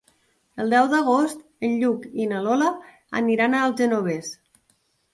El 0.63 0.71
deu 0.73 0.87
d'agost 0.93 1.43
en 1.69 1.77
Lluc 1.83 2.09
i 2.23 2.27
na 2.33 2.41
Lola 2.49 2.73
aniran 3.23 3.63
al 3.63 3.81
Genovés. 3.85 4.37